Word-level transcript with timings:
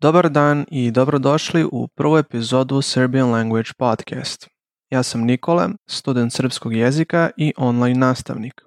Dobar 0.00 0.30
dan 0.30 0.66
i 0.70 0.90
dobrodošli 0.90 1.64
u 1.72 1.88
prvu 1.88 2.18
epizodu 2.18 2.82
Serbian 2.82 3.30
Language 3.30 3.70
Podcast. 3.78 4.48
Ja 4.90 5.02
sam 5.02 5.24
Nikola, 5.24 5.70
student 5.86 6.32
srpskog 6.32 6.74
jezika 6.74 7.30
i 7.36 7.52
online 7.56 7.98
nastavnik. 7.98 8.62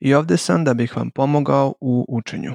I 0.00 0.14
ovdje 0.14 0.36
sam 0.36 0.64
da 0.64 0.74
bih 0.74 0.96
vam 0.96 1.10
pomogao 1.10 1.74
u 1.80 2.06
učenju. 2.08 2.54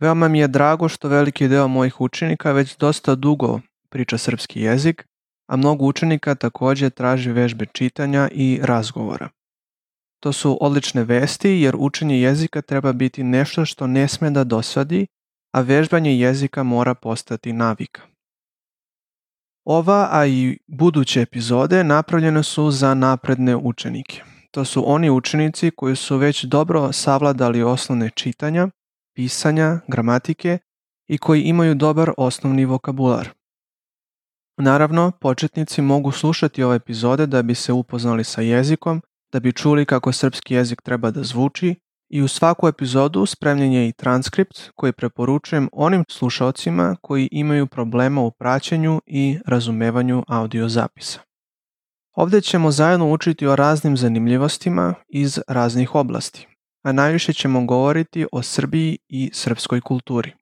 Veoma 0.00 0.28
mi 0.28 0.38
je 0.38 0.48
drago 0.48 0.88
što 0.88 1.08
veliki 1.08 1.48
deo 1.48 1.68
mojih 1.68 2.00
učenika 2.00 2.52
već 2.52 2.76
dosta 2.76 3.14
dugo 3.14 3.60
priča 3.88 4.18
srpski 4.18 4.60
jezik, 4.60 5.06
a 5.48 5.56
mnogo 5.56 5.84
učenika 5.84 6.34
također 6.34 6.90
traži 6.90 7.32
vežbe 7.32 7.66
čitanja 7.66 8.28
i 8.32 8.60
razgovora. 8.62 9.28
To 10.20 10.32
su 10.32 10.58
odlične 10.60 11.04
vesti 11.04 11.50
jer 11.50 11.74
učenje 11.78 12.20
jezika 12.20 12.62
treba 12.62 12.92
biti 12.92 13.22
nešto 13.22 13.64
što 13.64 13.86
ne 13.86 14.08
sme 14.08 14.30
da 14.30 14.44
dosadi 14.44 15.06
a 15.52 15.60
vežbanje 15.60 16.18
jezika 16.18 16.62
mora 16.62 16.94
postati 16.94 17.52
navika. 17.52 18.02
Ova, 19.64 20.08
a 20.10 20.26
i 20.26 20.58
buduće 20.66 21.20
epizode 21.20 21.84
napravljene 21.84 22.42
su 22.42 22.70
za 22.70 22.94
napredne 22.94 23.56
učenike. 23.56 24.22
To 24.50 24.64
su 24.64 24.84
oni 24.86 25.10
učenici 25.10 25.70
koji 25.70 25.96
su 25.96 26.16
već 26.16 26.44
dobro 26.44 26.92
savladali 26.92 27.62
osnovne 27.62 28.10
čitanja, 28.10 28.68
pisanja, 29.14 29.80
gramatike 29.88 30.58
i 31.08 31.18
koji 31.18 31.42
imaju 31.42 31.74
dobar 31.74 32.12
osnovni 32.16 32.64
vokabular. 32.64 33.28
Naravno, 34.58 35.12
početnici 35.20 35.82
mogu 35.82 36.12
slušati 36.12 36.62
ove 36.62 36.76
epizode 36.76 37.26
da 37.26 37.42
bi 37.42 37.54
se 37.54 37.72
upoznali 37.72 38.24
sa 38.24 38.40
jezikom, 38.40 39.02
da 39.32 39.40
bi 39.40 39.52
čuli 39.52 39.86
kako 39.86 40.12
srpski 40.12 40.54
jezik 40.54 40.82
treba 40.82 41.10
da 41.10 41.22
zvuči 41.22 41.74
i 42.12 42.22
u 42.22 42.28
svaku 42.28 42.68
epizodu 42.68 43.26
spremljen 43.26 43.72
je 43.72 43.88
i 43.88 43.92
transkript 43.92 44.70
koji 44.74 44.92
preporučujem 44.92 45.68
onim 45.72 46.04
slušalcima 46.08 46.96
koji 47.02 47.28
imaju 47.32 47.66
problema 47.66 48.20
u 48.20 48.30
praćenju 48.30 49.00
i 49.06 49.38
razumevanju 49.46 50.24
audio 50.28 50.68
zapisa. 50.68 51.20
Ovdje 52.16 52.40
ćemo 52.40 52.70
zajedno 52.70 53.12
učiti 53.12 53.46
o 53.46 53.56
raznim 53.56 53.96
zanimljivostima 53.96 54.94
iz 55.08 55.38
raznih 55.48 55.94
oblasti, 55.94 56.48
a 56.82 56.92
najviše 56.92 57.32
ćemo 57.32 57.64
govoriti 57.64 58.26
o 58.32 58.42
Srbiji 58.42 58.98
i 59.08 59.30
srpskoj 59.32 59.80
kulturi. 59.80 60.32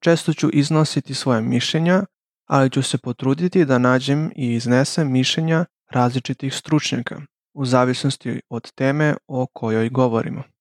Često 0.00 0.32
ću 0.32 0.50
iznositi 0.52 1.14
svoje 1.14 1.40
mišljenja, 1.40 2.04
ali 2.48 2.70
ću 2.70 2.82
se 2.82 2.98
potruditi 2.98 3.64
da 3.64 3.78
nađem 3.78 4.30
i 4.36 4.52
iznesem 4.54 5.12
mišljenja 5.12 5.64
različitih 5.90 6.54
stručnjaka, 6.54 7.20
u 7.54 7.64
zavisnosti 7.64 8.40
od 8.48 8.72
teme 8.72 9.14
o 9.26 9.46
kojoj 9.46 9.88
govorimo. 9.88 10.51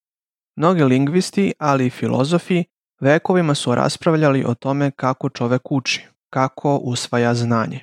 Mnogi 0.56 0.84
lingvisti, 0.84 1.52
ali 1.58 1.86
i 1.86 1.90
filozofi, 1.90 2.64
vekovima 3.00 3.54
su 3.54 3.74
raspravljali 3.74 4.44
o 4.46 4.54
tome 4.54 4.90
kako 4.90 5.28
čovek 5.28 5.72
uči, 5.72 6.08
kako 6.30 6.76
usvaja 6.76 7.34
znanje. 7.34 7.80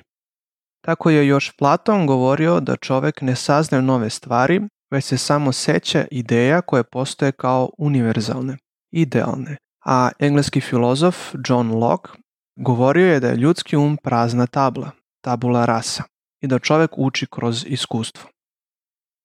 Tako 0.80 1.10
je 1.10 1.26
još 1.26 1.52
Platon 1.58 2.06
govorio 2.06 2.60
da 2.60 2.76
čovjek 2.76 3.20
ne 3.20 3.36
saznaje 3.36 3.82
nove 3.82 4.10
stvari, 4.10 4.60
već 4.90 5.04
se 5.04 5.18
samo 5.18 5.52
seća 5.52 6.06
ideja 6.10 6.60
koje 6.60 6.84
postoje 6.84 7.32
kao 7.32 7.70
univerzalne, 7.78 8.56
idealne. 8.90 9.56
A 9.84 10.10
engleski 10.18 10.60
filozof 10.60 11.34
John 11.48 11.70
Locke 11.70 12.10
govorio 12.56 13.12
je 13.12 13.20
da 13.20 13.28
je 13.28 13.36
ljudski 13.36 13.76
um 13.76 13.96
prazna 13.96 14.46
tabla, 14.46 14.90
tabula 15.20 15.64
rasa, 15.64 16.02
i 16.42 16.46
da 16.46 16.58
čovjek 16.58 16.90
uči 16.96 17.26
kroz 17.30 17.64
iskustvo. 17.68 18.30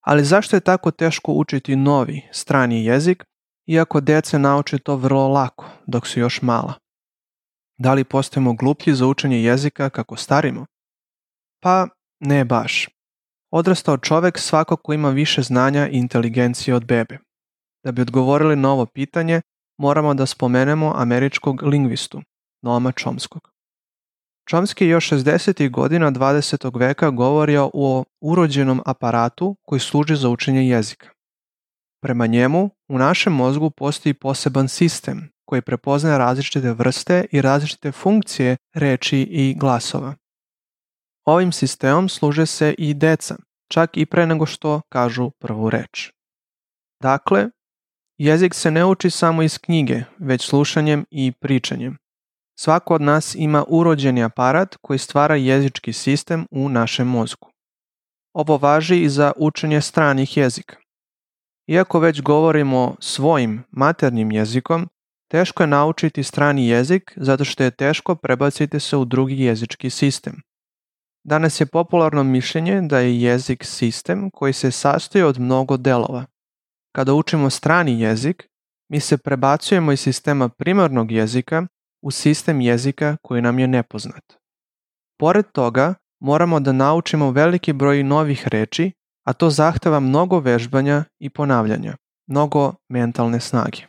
Ali 0.00 0.24
zašto 0.24 0.56
je 0.56 0.60
tako 0.60 0.90
teško 0.90 1.32
učiti 1.32 1.76
novi, 1.76 2.22
strani 2.32 2.84
jezik, 2.84 3.24
iako 3.66 4.00
djece 4.00 4.38
nauče 4.38 4.78
to 4.78 4.96
vrlo 4.96 5.28
lako, 5.28 5.64
dok 5.86 6.06
su 6.06 6.20
još 6.20 6.42
mala? 6.42 6.74
Da 7.78 7.94
li 7.94 8.04
postajemo 8.04 8.54
gluplji 8.54 8.94
za 8.94 9.06
učenje 9.06 9.42
jezika 9.42 9.90
kako 9.90 10.16
starimo? 10.16 10.66
Pa 11.62 11.88
ne 12.20 12.44
baš. 12.44 12.88
Odrastao 13.50 13.98
čovjek 13.98 14.38
svakako 14.38 14.92
ima 14.92 15.10
više 15.10 15.42
znanja 15.42 15.88
i 15.88 15.96
inteligencije 15.96 16.74
od 16.74 16.84
bebe. 16.84 17.18
Da 17.84 17.92
bi 17.92 18.02
odgovorili 18.02 18.56
na 18.56 18.72
ovo 18.72 18.86
pitanje, 18.86 19.40
moramo 19.78 20.14
da 20.14 20.26
spomenemo 20.26 20.92
američkog 20.96 21.62
lingvistu, 21.62 22.22
Noama 22.62 22.92
Chomskog. 23.02 23.50
Chomsky 24.50 24.82
je 24.82 24.88
još 24.88 25.10
60. 25.10 25.70
godina 25.70 26.12
20. 26.12 26.78
veka 26.78 27.10
govorio 27.10 27.70
o 27.74 28.04
urođenom 28.20 28.82
aparatu 28.86 29.56
koji 29.62 29.80
služi 29.80 30.16
za 30.16 30.28
učenje 30.28 30.68
jezika. 30.68 31.08
Prema 32.02 32.26
njemu, 32.26 32.70
u 32.88 32.98
našem 32.98 33.32
mozgu 33.32 33.70
postoji 33.70 34.14
poseban 34.14 34.68
sistem 34.68 35.30
koji 35.44 35.62
prepoznaje 35.62 36.18
različite 36.18 36.72
vrste 36.72 37.26
i 37.32 37.42
različite 37.42 37.92
funkcije 37.92 38.56
reči 38.74 39.18
i 39.18 39.54
glasova. 39.58 40.14
Ovim 41.26 41.52
sistemom 41.52 42.08
služe 42.08 42.46
se 42.46 42.74
i 42.78 42.94
deca, 42.94 43.36
čak 43.68 43.96
i 43.96 44.06
pre 44.06 44.26
nego 44.26 44.46
što 44.46 44.80
kažu 44.88 45.30
prvu 45.30 45.70
reč. 45.70 46.12
Dakle, 47.02 47.48
jezik 48.18 48.54
se 48.54 48.70
ne 48.70 48.84
uči 48.84 49.10
samo 49.10 49.42
iz 49.42 49.58
knjige, 49.58 50.02
već 50.18 50.48
slušanjem 50.48 51.04
i 51.10 51.32
pričanjem. 51.40 51.96
Svako 52.58 52.94
od 52.94 53.02
nas 53.02 53.34
ima 53.34 53.64
urođeni 53.68 54.24
aparat 54.24 54.76
koji 54.82 54.98
stvara 54.98 55.36
jezički 55.36 55.92
sistem 55.92 56.46
u 56.50 56.68
našem 56.68 57.08
mozgu. 57.08 57.50
Ovo 58.32 58.56
važi 58.56 59.02
i 59.02 59.08
za 59.08 59.32
učenje 59.36 59.80
stranih 59.80 60.36
jezika. 60.36 60.76
Iako 61.68 61.98
već 61.98 62.22
govorimo 62.22 62.96
svojim 63.00 63.64
maternim 63.70 64.32
jezikom, 64.32 64.88
teško 65.30 65.62
je 65.62 65.66
naučiti 65.66 66.22
strani 66.22 66.68
jezik 66.68 67.12
zato 67.16 67.44
što 67.44 67.64
je 67.64 67.70
teško 67.70 68.14
prebaciti 68.14 68.80
se 68.80 68.96
u 68.96 69.04
drugi 69.04 69.44
jezički 69.44 69.90
sistem. 69.90 70.45
Danas 71.28 71.60
je 71.60 71.66
popularno 71.66 72.22
mišljenje 72.22 72.80
da 72.80 72.98
je 72.98 73.20
jezik 73.20 73.64
sistem 73.64 74.30
koji 74.30 74.52
se 74.52 74.70
sastoji 74.70 75.24
od 75.24 75.40
mnogo 75.40 75.76
delova. 75.76 76.24
Kada 76.92 77.14
učimo 77.14 77.50
strani 77.50 78.00
jezik, 78.00 78.48
mi 78.90 79.00
se 79.00 79.16
prebacujemo 79.16 79.92
iz 79.92 80.00
sistema 80.00 80.48
primarnog 80.48 81.10
jezika 81.10 81.66
u 82.02 82.10
sistem 82.10 82.60
jezika 82.60 83.16
koji 83.22 83.42
nam 83.42 83.58
je 83.58 83.66
nepoznat. 83.66 84.22
Pored 85.18 85.46
toga, 85.52 85.94
moramo 86.20 86.60
da 86.60 86.72
naučimo 86.72 87.30
veliki 87.30 87.72
broj 87.72 88.02
novih 88.02 88.48
reči, 88.48 88.92
a 89.24 89.32
to 89.32 89.50
zahteva 89.50 90.00
mnogo 90.00 90.38
vežbanja 90.38 91.04
i 91.18 91.30
ponavljanja, 91.30 91.96
mnogo 92.26 92.74
mentalne 92.88 93.40
snage. 93.40 93.82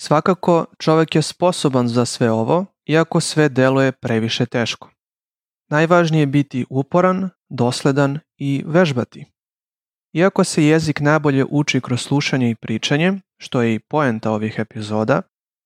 Svakako, 0.00 0.64
čovjek 0.78 1.14
je 1.14 1.22
sposoban 1.22 1.88
za 1.88 2.04
sve 2.04 2.30
ovo, 2.30 2.66
iako 2.88 3.20
sve 3.20 3.48
deluje 3.48 3.92
previše 3.92 4.46
teško. 4.46 4.90
Najvažnije 5.72 6.22
je 6.22 6.26
biti 6.26 6.66
uporan, 6.70 7.30
dosledan 7.48 8.18
i 8.38 8.62
vežbati. 8.66 9.24
Iako 10.12 10.44
se 10.44 10.64
jezik 10.64 11.00
najbolje 11.00 11.44
uči 11.50 11.80
kroz 11.80 12.00
slušanje 12.00 12.50
i 12.50 12.54
pričanje, 12.54 13.12
što 13.38 13.62
je 13.62 13.74
i 13.74 13.78
poenta 13.78 14.30
ovih 14.30 14.54
epizoda, 14.58 15.22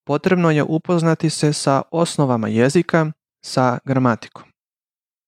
potrebno 0.07 0.51
je 0.51 0.63
upoznati 0.63 1.31
se 1.31 1.53
sa 1.53 1.83
osnovama 1.91 2.49
jezika, 2.49 3.13
sa 3.45 3.79
gramatikom. 3.85 4.45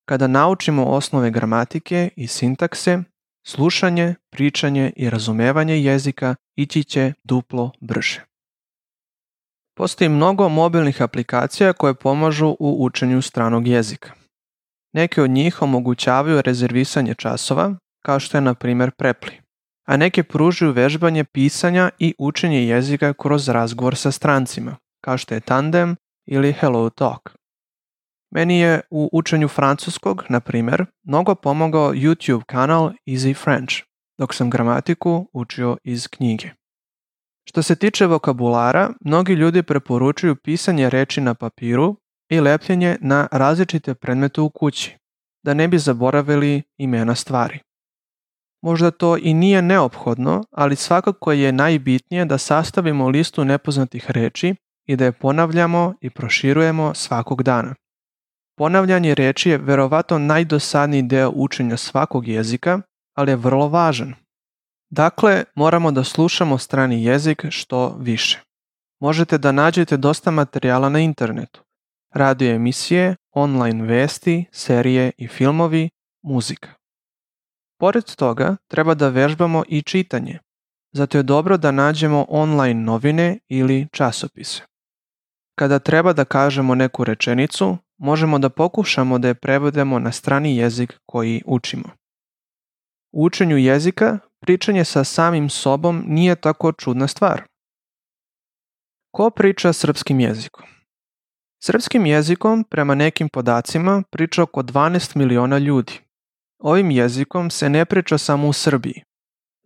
Kada 0.08 0.26
naučimo 0.26 0.84
osnove 0.84 1.30
gramatike 1.30 2.10
i 2.16 2.26
sintakse, 2.26 2.98
slušanje, 3.46 4.14
pričanje 4.30 4.92
i 4.96 5.10
razumevanje 5.10 5.82
jezika 5.82 6.34
ići 6.56 6.84
će 6.84 7.12
duplo 7.24 7.70
brže. 7.80 8.24
Postoji 9.76 10.08
mnogo 10.08 10.48
mobilnih 10.48 11.02
aplikacija 11.02 11.72
koje 11.72 11.94
pomažu 11.94 12.56
u 12.58 12.84
učenju 12.84 13.22
stranog 13.22 13.68
jezika. 13.68 14.17
Neke 14.92 15.22
od 15.22 15.30
njih 15.30 15.62
omogućavaju 15.62 16.42
rezervisanje 16.42 17.14
časova, 17.14 17.74
kao 18.04 18.20
što 18.20 18.36
je 18.36 18.40
na 18.40 18.54
primjer 18.54 18.90
Prepli, 18.90 19.32
a 19.86 19.96
neke 19.96 20.22
pružuju 20.22 20.72
vežbanje 20.72 21.24
pisanja 21.24 21.90
i 21.98 22.14
učenje 22.18 22.66
jezika 22.66 23.12
kroz 23.12 23.48
razgovor 23.48 23.96
sa 23.96 24.10
strancima, 24.10 24.76
kao 25.04 25.18
što 25.18 25.34
je 25.34 25.40
Tandem 25.40 25.96
ili 26.26 26.52
Hello 26.52 26.90
Talk. 26.90 27.38
Meni 28.30 28.60
je 28.60 28.80
u 28.90 29.08
učenju 29.12 29.48
francuskog, 29.48 30.24
na 30.28 30.40
primjer, 30.40 30.86
mnogo 31.04 31.34
pomogao 31.34 31.92
YouTube 31.92 32.44
kanal 32.44 32.92
Easy 33.06 33.42
French, 33.42 33.74
dok 34.18 34.34
sam 34.34 34.50
gramatiku 34.50 35.28
učio 35.32 35.76
iz 35.84 36.08
knjige. 36.08 36.50
Što 37.44 37.62
se 37.62 37.76
tiče 37.76 38.06
vokabulara, 38.06 38.90
mnogi 39.00 39.32
ljudi 39.32 39.62
preporučuju 39.62 40.36
pisanje 40.36 40.90
reči 40.90 41.20
na 41.20 41.34
papiru 41.34 41.96
i 42.28 42.40
lepljenje 42.40 42.96
na 43.00 43.28
različite 43.32 43.94
predmete 43.94 44.40
u 44.40 44.50
kući, 44.50 44.96
da 45.42 45.54
ne 45.54 45.68
bi 45.68 45.78
zaboravili 45.78 46.62
imena 46.76 47.14
stvari. 47.14 47.58
Možda 48.62 48.90
to 48.90 49.16
i 49.16 49.34
nije 49.34 49.62
neophodno, 49.62 50.44
ali 50.50 50.76
svakako 50.76 51.32
je 51.32 51.52
najbitnije 51.52 52.24
da 52.24 52.38
sastavimo 52.38 53.08
listu 53.08 53.44
nepoznatih 53.44 54.10
reči 54.10 54.54
i 54.86 54.96
da 54.96 55.04
je 55.04 55.12
ponavljamo 55.12 55.94
i 56.00 56.10
proširujemo 56.10 56.94
svakog 56.94 57.42
dana. 57.42 57.74
Ponavljanje 58.56 59.14
reči 59.14 59.50
je 59.50 59.58
verovatno 59.58 60.18
najdosadniji 60.18 61.02
deo 61.02 61.32
učenja 61.34 61.76
svakog 61.76 62.28
jezika, 62.28 62.80
ali 63.14 63.32
je 63.32 63.36
vrlo 63.36 63.68
važan. 63.68 64.14
Dakle, 64.90 65.44
moramo 65.54 65.90
da 65.90 66.04
slušamo 66.04 66.58
strani 66.58 67.04
jezik 67.04 67.44
što 67.50 67.96
više. 68.00 68.40
Možete 69.00 69.38
da 69.38 69.52
nađete 69.52 69.96
dosta 69.96 70.30
materijala 70.30 70.88
na 70.88 71.00
internetu. 71.00 71.67
Radio 72.14 72.54
emisije, 72.54 73.16
online 73.32 73.84
vesti, 73.84 74.44
serije 74.52 75.12
i 75.18 75.28
filmovi, 75.28 75.90
muzika. 76.22 76.68
Pored 77.80 78.04
toga, 78.04 78.56
treba 78.68 78.94
da 78.94 79.08
vežbamo 79.08 79.64
i 79.68 79.82
čitanje. 79.82 80.38
Zato 80.92 81.18
je 81.18 81.22
dobro 81.22 81.56
da 81.56 81.70
nađemo 81.70 82.26
online 82.28 82.80
novine 82.80 83.38
ili 83.48 83.88
časopise. 83.92 84.62
Kada 85.58 85.78
treba 85.78 86.12
da 86.12 86.24
kažemo 86.24 86.74
neku 86.74 87.04
rečenicu, 87.04 87.76
možemo 87.98 88.38
da 88.38 88.48
pokušamo 88.48 89.18
da 89.18 89.28
je 89.28 89.34
prevedemo 89.34 89.98
na 89.98 90.12
strani 90.12 90.56
jezik 90.56 91.00
koji 91.06 91.42
učimo. 91.46 91.90
U 93.12 93.24
učenju 93.24 93.56
jezika 93.56 94.18
pričanje 94.40 94.84
sa 94.84 95.04
samim 95.04 95.50
sobom 95.50 96.04
nije 96.06 96.36
tako 96.36 96.72
čudna 96.72 97.08
stvar. 97.08 97.42
Ko 99.10 99.30
priča 99.30 99.72
srpskim 99.72 100.20
jezikom? 100.20 100.77
Srpskim 101.60 102.06
jezikom, 102.06 102.64
prema 102.64 102.94
nekim 102.94 103.28
podacima, 103.28 104.02
priča 104.10 104.42
oko 104.42 104.62
12 104.62 105.16
miliona 105.16 105.58
ljudi. 105.58 106.00
Ovim 106.58 106.90
jezikom 106.90 107.50
se 107.50 107.68
ne 107.68 107.84
priča 107.84 108.18
samo 108.18 108.48
u 108.48 108.52
Srbiji. 108.52 109.02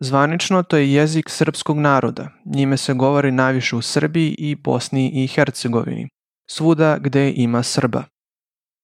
Zvanično 0.01 0.63
to 0.63 0.77
je 0.77 0.93
jezik 0.93 1.31
srpskog 1.31 1.79
naroda, 1.79 2.29
njime 2.45 2.77
se 2.77 2.95
govori 2.95 3.31
najviše 3.31 3.77
u 3.77 3.83
Srbiji 3.83 4.35
i 4.39 4.55
Bosni 4.55 5.11
i 5.25 5.27
Hercegovini, 5.27 6.09
svuda 6.51 6.99
gde 6.99 7.33
ima 7.37 7.63
Srba. 7.63 8.05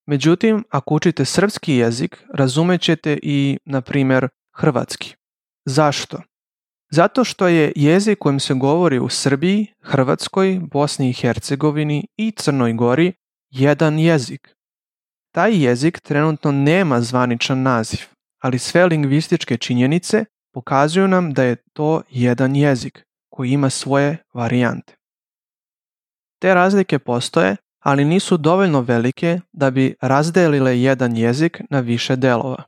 Međutim, 0.07 0.65
ako 0.71 0.95
učite 0.95 1.25
srpski 1.25 1.75
jezik, 1.75 2.25
razumećete 2.35 3.19
i, 3.23 3.59
na 3.65 3.81
primjer, 3.81 4.29
hrvatski. 4.57 5.15
Zašto? 5.65 6.23
Zato 6.91 7.25
što 7.25 7.49
je 7.49 7.73
jezik 7.77 8.19
kojim 8.19 8.41
se 8.41 8.55
govori 8.55 8.99
u 8.99 9.09
Srbiji, 9.09 9.67
Hrvatskoj, 9.81 10.61
Bosni 10.71 11.11
i 11.11 11.13
Hercegovini 11.13 12.07
i 12.17 12.31
Crnoj 12.31 12.73
Gori 12.73 13.13
jedan 13.51 13.99
jezik. 13.99 14.55
Taj 15.35 15.65
jezik 15.65 16.01
trenutno 16.01 16.53
nema 16.53 17.01
zvaničan 17.01 17.63
naziv, 17.63 18.01
ali 18.39 18.59
sve 18.59 18.87
lingvističke 18.87 19.57
činjenice 19.57 20.25
pokazuju 20.53 21.09
nam 21.09 21.33
da 21.33 21.43
je 21.43 21.57
to 21.73 22.03
jedan 22.11 22.57
jezik 22.57 23.05
koji 23.31 23.51
ima 23.51 23.71
svoje 23.71 24.17
varijante. 24.35 24.95
Te 26.41 26.55
razlike 26.55 26.99
postoje, 26.99 27.57
ali 27.79 28.05
nisu 28.05 28.37
dovoljno 28.37 28.81
velike 28.81 29.41
da 29.53 29.71
bi 29.71 29.95
razdelile 30.01 30.81
jedan 30.81 31.17
jezik 31.17 31.61
na 31.71 31.81
više 31.81 32.17
delova. 32.17 32.63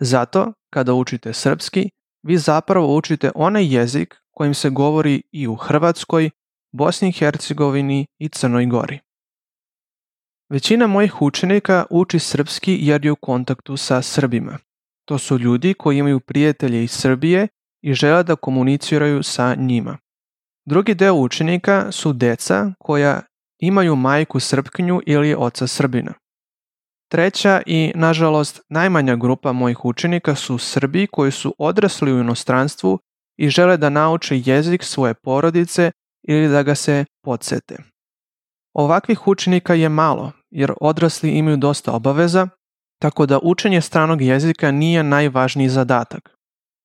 Zato, 0.00 0.52
kada 0.70 0.94
učite 0.94 1.32
srpski, 1.32 1.90
vi 2.22 2.36
zapravo 2.36 2.96
učite 2.96 3.30
onaj 3.34 3.74
jezik 3.74 4.16
kojim 4.30 4.54
se 4.54 4.70
govori 4.70 5.22
i 5.32 5.48
u 5.48 5.54
Hrvatskoj, 5.54 6.30
Bosni 6.72 7.08
i 7.08 7.12
Hercegovini 7.12 8.06
i 8.18 8.28
Crnoj 8.28 8.66
Gori. 8.66 8.98
Većina 10.50 10.86
mojih 10.86 11.22
učenika 11.22 11.84
uči 11.90 12.18
srpski 12.18 12.78
jer 12.80 13.04
je 13.04 13.12
u 13.12 13.16
kontaktu 13.16 13.76
sa 13.76 14.02
Srbima. 14.02 14.58
To 15.04 15.18
su 15.18 15.38
ljudi 15.38 15.74
koji 15.74 15.98
imaju 15.98 16.20
prijatelje 16.20 16.84
iz 16.84 16.90
Srbije 16.90 17.48
i 17.82 17.94
žele 17.94 18.22
da 18.22 18.36
komuniciraju 18.36 19.22
sa 19.22 19.54
njima. 19.54 19.98
Drugi 20.66 20.94
deo 20.94 21.14
učenika 21.14 21.92
su 21.92 22.12
deca 22.12 22.72
koja 22.78 23.22
imaju 23.58 23.96
majku 23.96 24.40
srpkinju 24.40 25.00
ili 25.06 25.34
oca 25.38 25.66
srbina. 25.66 26.12
Treća 27.08 27.62
i, 27.66 27.92
nažalost, 27.94 28.60
najmanja 28.68 29.16
grupa 29.16 29.52
mojih 29.52 29.84
učenika 29.84 30.34
su 30.34 30.58
Srbi 30.58 31.06
koji 31.06 31.32
su 31.32 31.54
odrasli 31.58 32.12
u 32.12 32.20
inostranstvu 32.20 32.98
i 33.36 33.48
žele 33.48 33.76
da 33.76 33.90
nauče 33.90 34.42
jezik 34.44 34.82
svoje 34.82 35.14
porodice 35.14 35.90
ili 36.28 36.48
da 36.48 36.62
ga 36.62 36.74
se 36.74 37.04
podsete. 37.24 37.76
Ovakvih 38.74 39.28
učenika 39.28 39.74
je 39.74 39.88
malo, 39.88 40.32
jer 40.50 40.72
odrasli 40.80 41.30
imaju 41.30 41.56
dosta 41.56 41.92
obaveza, 41.92 42.48
tako 43.00 43.26
da 43.26 43.38
učenje 43.42 43.80
stranog 43.80 44.22
jezika 44.22 44.70
nije 44.70 45.02
najvažniji 45.02 45.68
zadatak. 45.68 46.36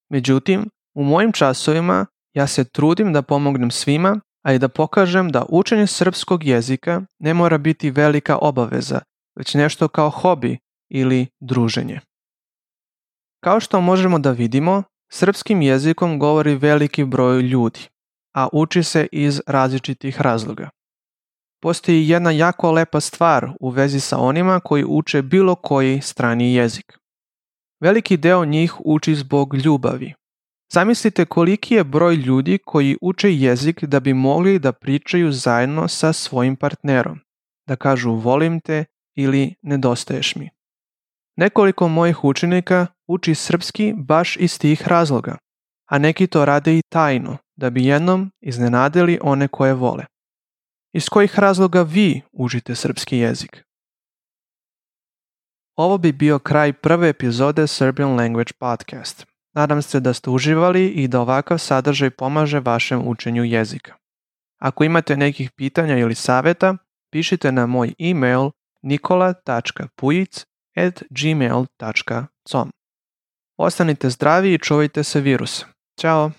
Međutim, 0.09 0.69
u 0.95 1.03
mojim 1.03 1.31
časovima 1.31 2.05
ja 2.33 2.47
se 2.47 2.63
trudim 2.63 3.13
da 3.13 3.21
pomognem 3.21 3.71
svima, 3.71 4.19
a 4.45 4.53
i 4.53 4.59
da 4.59 4.67
pokažem 4.67 5.29
da 5.29 5.45
učenje 5.49 5.87
srpskog 5.87 6.43
jezika 6.43 7.01
ne 7.19 7.33
mora 7.33 7.57
biti 7.57 7.91
velika 7.91 8.37
obaveza, 8.37 8.99
već 9.35 9.53
nešto 9.53 9.87
kao 9.87 10.09
hobi 10.09 10.57
ili 10.89 11.27
druženje. 11.39 11.99
Kao 13.43 13.59
što 13.59 13.81
možemo 13.81 14.19
da 14.19 14.31
vidimo, 14.31 14.83
srpskim 15.11 15.61
jezikom 15.61 16.19
govori 16.19 16.55
veliki 16.55 17.03
broj 17.05 17.41
ljudi, 17.41 17.79
a 18.35 18.47
uči 18.53 18.83
se 18.83 19.07
iz 19.11 19.41
različitih 19.47 20.21
razloga. 20.21 20.69
Postoji 21.61 22.09
jedna 22.09 22.31
jako 22.31 22.71
lepa 22.71 22.99
stvar 22.99 23.51
u 23.59 23.69
vezi 23.69 23.99
sa 23.99 24.17
onima 24.17 24.59
koji 24.59 24.85
uče 24.87 25.21
bilo 25.21 25.55
koji 25.55 26.01
strani 26.01 26.53
jezik. 26.53 26.97
Veliki 27.81 28.17
deo 28.17 28.45
njih 28.45 28.73
uči 28.85 29.15
zbog 29.15 29.55
ljubavi. 29.55 30.13
Zamislite 30.73 31.25
koliki 31.25 31.75
je 31.75 31.83
broj 31.83 32.15
ljudi 32.15 32.59
koji 32.65 32.97
uče 33.01 33.33
jezik 33.33 33.83
da 33.83 33.99
bi 33.99 34.13
mogli 34.13 34.59
da 34.59 34.71
pričaju 34.71 35.31
zajedno 35.31 35.87
sa 35.87 36.13
svojim 36.13 36.55
partnerom, 36.55 37.19
da 37.67 37.75
kažu 37.75 38.13
volim 38.13 38.59
te 38.59 38.85
ili 39.15 39.55
nedostaješ 39.61 40.35
mi. 40.35 40.49
Nekoliko 41.35 41.87
mojih 41.87 42.23
učenika 42.23 42.87
uči 43.07 43.35
srpski 43.35 43.93
baš 43.97 44.37
iz 44.37 44.59
tih 44.59 44.87
razloga, 44.87 45.37
a 45.89 45.97
neki 45.97 46.27
to 46.27 46.45
rade 46.45 46.77
i 46.77 46.81
tajno, 46.89 47.37
da 47.55 47.69
bi 47.69 47.85
jednom 47.85 48.31
iznenadili 48.41 49.19
one 49.21 49.47
koje 49.47 49.73
vole. 49.73 50.05
Iz 50.93 51.09
kojih 51.09 51.39
razloga 51.39 51.81
vi 51.81 52.21
užite 52.31 52.75
srpski 52.75 53.17
jezik? 53.17 53.63
Ovo 55.75 55.97
bi 55.97 56.11
bio 56.11 56.39
kraj 56.39 56.73
prve 56.73 57.09
epizode 57.09 57.67
Serbian 57.67 58.15
Language 58.15 58.53
Podcast. 58.59 59.25
Nadam 59.55 59.81
se 59.81 59.99
da 59.99 60.13
ste 60.13 60.29
uživali 60.29 60.87
i 60.87 61.07
da 61.07 61.21
ovakav 61.21 61.57
sadržaj 61.57 62.09
pomaže 62.09 62.59
vašem 62.59 63.07
učenju 63.07 63.43
jezika. 63.43 63.95
Ako 64.59 64.83
imate 64.83 65.17
nekih 65.17 65.51
pitanja 65.51 65.97
ili 65.97 66.15
saveta, 66.15 66.77
pišite 67.11 67.51
na 67.51 67.65
moj 67.65 67.93
e-mail 67.99 68.51
nikola.pujic 68.83 70.45
at 70.75 71.03
gmail.com 71.09 72.71
Ostanite 73.57 74.09
zdravi 74.09 74.53
i 74.53 74.59
čuvajte 74.59 75.03
se 75.03 75.21
virusa. 75.21 75.65
Ćao! 75.99 76.31